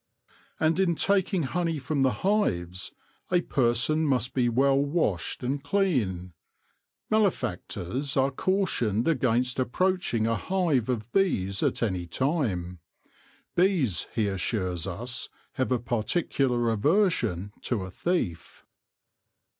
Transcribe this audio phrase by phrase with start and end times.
[0.59, 2.91] And in taking honey from the hives,
[3.31, 6.33] a person must be well washed and clean.
[7.11, 12.79] Malefactors are cautioned against approaching a hive of bees at any time.
[13.53, 18.65] Bees, he assures us, have a particular aversion to a thief.